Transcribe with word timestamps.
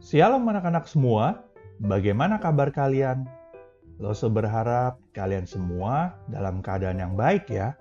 Shalom 0.00 0.48
anak-anak 0.48 0.88
semua, 0.88 1.44
bagaimana 1.76 2.40
kabar 2.40 2.72
kalian? 2.72 3.28
Lose 4.00 4.24
berharap 4.32 4.96
kalian 5.12 5.44
semua 5.44 6.16
dalam 6.32 6.64
keadaan 6.64 7.04
yang 7.04 7.20
baik 7.20 7.44
ya. 7.52 7.76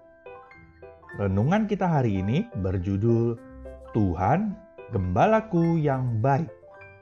Renungan 1.16 1.63
kita 1.63 1.88
hari 1.88 2.20
ini 2.20 2.44
berjudul 2.60 3.40
Tuhan 3.96 4.52
Gembalaku 4.92 5.79
yang 5.79 6.20
Baik 6.20 6.52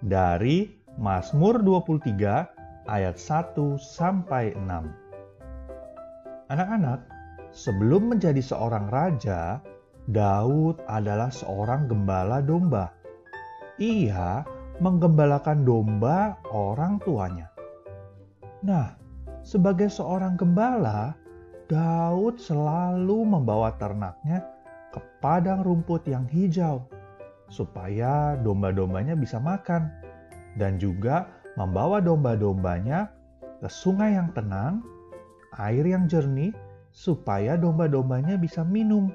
dari 0.06 0.78
Mazmur 1.02 1.66
23 1.66 2.86
ayat 2.86 3.18
1 3.18 3.58
sampai 3.82 4.54
6. 4.54 4.70
Anak-anak, 6.54 7.10
sebelum 7.50 8.14
menjadi 8.14 8.46
seorang 8.46 8.86
raja, 8.94 9.66
Daud 10.14 10.78
adalah 10.86 11.34
seorang 11.34 11.90
gembala 11.90 12.38
domba. 12.38 12.94
Ia 13.82 14.57
menggembalakan 14.78 15.66
domba 15.66 16.38
orang 16.54 17.02
tuanya. 17.02 17.50
Nah, 18.62 18.94
sebagai 19.42 19.90
seorang 19.90 20.38
gembala, 20.38 21.18
Daud 21.68 22.40
selalu 22.40 23.28
membawa 23.28 23.76
ternaknya 23.76 24.46
ke 24.96 25.00
padang 25.20 25.66
rumput 25.66 26.08
yang 26.08 26.24
hijau 26.32 26.88
supaya 27.48 28.36
domba-dombanya 28.40 29.16
bisa 29.16 29.40
makan 29.40 29.92
dan 30.60 30.80
juga 30.80 31.28
membawa 31.56 32.00
domba-dombanya 32.00 33.12
ke 33.60 33.70
sungai 33.72 34.16
yang 34.16 34.30
tenang, 34.36 34.84
air 35.58 35.84
yang 35.84 36.06
jernih 36.06 36.54
supaya 36.94 37.58
domba-dombanya 37.58 38.38
bisa 38.38 38.62
minum 38.62 39.12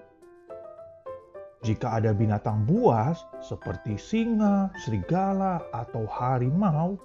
jika 1.62 2.02
ada 2.02 2.10
binatang 2.10 2.66
buas 2.66 3.22
seperti 3.38 3.94
singa, 3.94 4.74
serigala, 4.82 5.62
atau 5.70 6.10
harimau 6.10 6.98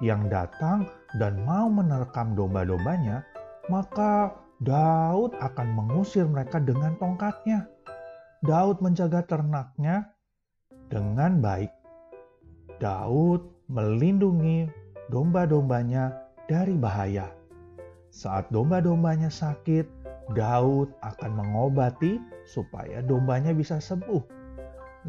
yang 0.00 0.24
datang 0.32 0.88
dan 1.20 1.36
mau 1.44 1.68
menerkam 1.68 2.32
domba-dombanya, 2.32 3.20
maka 3.68 4.32
Daud 4.64 5.36
akan 5.36 5.68
mengusir 5.76 6.24
mereka 6.24 6.60
dengan 6.60 6.96
tongkatnya. 6.96 7.68
Daud 8.40 8.80
menjaga 8.80 9.20
ternaknya 9.28 10.16
dengan 10.88 11.44
baik. 11.44 11.68
Daud 12.80 13.44
melindungi 13.68 14.64
domba-dombanya 15.12 16.16
dari 16.48 16.72
bahaya. 16.72 17.28
Saat 18.08 18.48
domba-dombanya 18.48 19.28
sakit, 19.28 19.99
Daud 20.30 20.94
akan 21.02 21.30
mengobati 21.42 22.22
supaya 22.46 23.02
dombanya 23.02 23.50
bisa 23.50 23.82
sembuh. 23.82 24.22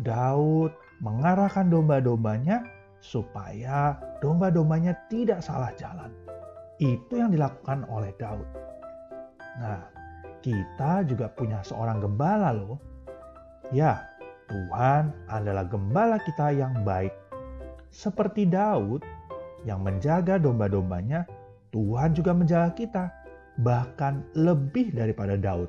Daud 0.01 0.71
mengarahkan 1.03 1.69
domba-dombanya 1.69 2.65
supaya 3.01 3.97
domba-dombanya 4.21 4.97
tidak 5.09 5.45
salah 5.45 5.69
jalan. 5.77 6.09
Itu 6.81 7.21
yang 7.21 7.29
dilakukan 7.33 7.85
oleh 7.89 8.09
Daud. 8.17 8.47
Nah, 9.61 9.81
kita 10.41 11.05
juga 11.05 11.29
punya 11.29 11.61
seorang 11.61 12.01
gembala 12.01 12.49
loh. 12.55 12.81
Ya, 13.69 14.01
Tuhan 14.49 15.13
adalah 15.29 15.69
gembala 15.69 16.17
kita 16.17 16.49
yang 16.49 16.81
baik. 16.81 17.13
Seperti 17.93 18.49
Daud 18.49 19.05
yang 19.69 19.85
menjaga 19.85 20.41
domba-dombanya, 20.41 21.29
Tuhan 21.69 22.17
juga 22.17 22.33
menjaga 22.33 22.73
kita 22.73 23.20
bahkan 23.59 24.23
lebih 24.37 24.95
daripada 24.95 25.35
Daud. 25.35 25.67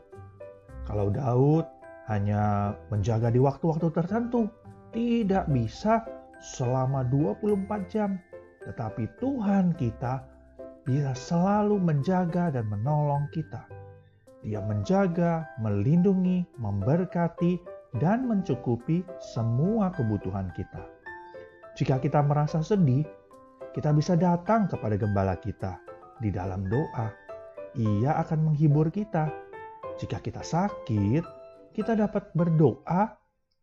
Kalau 0.87 1.11
Daud 1.11 1.67
hanya 2.07 2.75
menjaga 2.91 3.31
di 3.31 3.43
waktu-waktu 3.43 3.91
tertentu, 3.91 4.47
tidak 4.95 5.51
bisa 5.51 6.07
selama 6.39 7.07
24 7.11 7.91
jam. 7.91 8.19
Tetapi 8.63 9.19
Tuhan 9.19 9.75
kita 9.75 10.23
bisa 10.87 11.15
selalu 11.15 11.79
menjaga 11.79 12.51
dan 12.51 12.67
menolong 12.71 13.27
kita. 13.31 13.67
Dia 14.43 14.59
menjaga, 14.59 15.47
melindungi, 15.63 16.43
memberkati, 16.59 17.63
dan 18.03 18.27
mencukupi 18.27 19.07
semua 19.23 19.95
kebutuhan 19.95 20.51
kita. 20.59 20.83
Jika 21.79 22.03
kita 22.03 22.21
merasa 22.27 22.59
sedih, 22.59 23.07
kita 23.73 23.95
bisa 23.95 24.19
datang 24.19 24.67
kepada 24.67 24.99
gembala 24.99 25.39
kita 25.39 25.79
di 26.19 26.29
dalam 26.35 26.67
doa 26.67 27.22
ia 27.79 28.17
akan 28.21 28.53
menghibur 28.53 28.93
kita. 28.93 29.33
Jika 29.97 30.21
kita 30.21 30.45
sakit, 30.45 31.25
kita 31.73 31.97
dapat 31.97 32.33
berdoa 32.37 33.17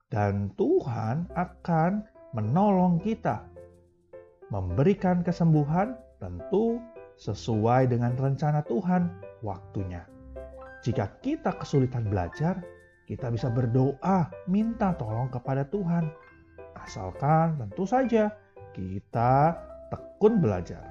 dan 0.09 0.53
Tuhan 0.57 1.29
akan 1.37 2.05
menolong 2.33 3.01
kita. 3.01 3.45
Memberikan 4.49 5.21
kesembuhan 5.21 5.93
tentu 6.17 6.81
sesuai 7.21 7.89
dengan 7.93 8.17
rencana 8.17 8.65
Tuhan 8.65 9.13
waktunya. 9.45 10.05
Jika 10.81 11.21
kita 11.21 11.53
kesulitan 11.59 12.09
belajar, 12.09 12.63
kita 13.05 13.29
bisa 13.29 13.51
berdoa 13.51 14.29
minta 14.49 14.95
tolong 14.97 15.29
kepada 15.29 15.67
Tuhan. 15.69 16.09
Asalkan 16.77 17.59
tentu 17.61 17.85
saja 17.85 18.31
kita 18.73 19.59
tekun 19.91 20.39
belajar. 20.39 20.85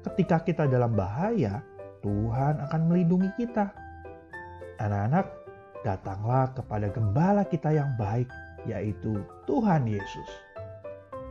Ketika 0.00 0.40
kita 0.40 0.64
dalam 0.64 0.96
bahaya, 0.96 1.60
Tuhan 2.00 2.60
akan 2.68 2.80
melindungi 2.88 3.30
kita. 3.36 3.72
Anak-anak, 4.80 5.26
datanglah 5.84 6.48
kepada 6.56 6.88
gembala 6.88 7.44
kita 7.44 7.72
yang 7.72 7.92
baik, 8.00 8.28
yaitu 8.64 9.20
Tuhan 9.44 9.84
Yesus. 9.84 10.28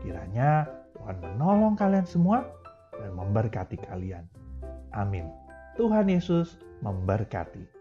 Kiranya 0.06 0.70
Tuhan 0.96 1.18
menolong 1.22 1.74
kalian 1.74 2.06
semua 2.06 2.46
dan 2.94 3.14
memberkati 3.18 3.78
kalian. 3.90 4.26
Amin. 4.94 5.30
Tuhan 5.78 6.10
Yesus 6.10 6.60
memberkati. 6.86 7.79